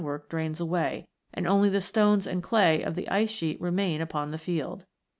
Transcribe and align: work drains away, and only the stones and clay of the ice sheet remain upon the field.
work 0.01 0.27
drains 0.29 0.59
away, 0.59 1.07
and 1.31 1.45
only 1.45 1.69
the 1.69 1.79
stones 1.79 2.25
and 2.25 2.41
clay 2.41 2.81
of 2.81 2.95
the 2.95 3.07
ice 3.07 3.29
sheet 3.29 3.61
remain 3.61 4.01
upon 4.01 4.31
the 4.31 4.37
field. 4.39 4.83